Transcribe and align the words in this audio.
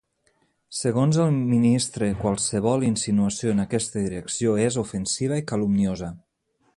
Segons 0.75 1.19
el 1.25 1.35
ministre 1.49 2.07
qualsevol 2.23 2.87
insinuació 2.89 3.53
en 3.57 3.63
aquesta 3.65 4.03
direcció 4.07 4.57
‘és 4.67 4.81
ofensiva’ 4.87 5.39
i 5.43 5.45
‘calumniosa’. 5.53 6.15